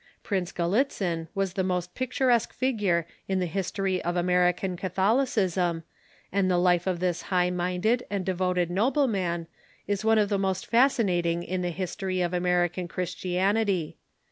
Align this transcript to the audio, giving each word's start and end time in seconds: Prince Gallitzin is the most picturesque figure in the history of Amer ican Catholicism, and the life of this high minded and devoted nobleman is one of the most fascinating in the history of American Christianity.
Prince 0.23 0.51
Gallitzin 0.51 1.27
is 1.39 1.53
the 1.53 1.63
most 1.63 1.93
picturesque 1.93 2.53
figure 2.53 3.05
in 3.27 3.37
the 3.37 3.45
history 3.45 4.03
of 4.03 4.17
Amer 4.17 4.51
ican 4.51 4.75
Catholicism, 4.75 5.83
and 6.31 6.49
the 6.49 6.57
life 6.57 6.87
of 6.87 6.99
this 6.99 7.21
high 7.29 7.51
minded 7.51 8.03
and 8.09 8.25
devoted 8.25 8.71
nobleman 8.71 9.45
is 9.85 10.03
one 10.03 10.17
of 10.17 10.29
the 10.29 10.39
most 10.39 10.65
fascinating 10.65 11.43
in 11.43 11.61
the 11.61 11.69
history 11.69 12.19
of 12.19 12.33
American 12.33 12.87
Christianity. 12.87 13.95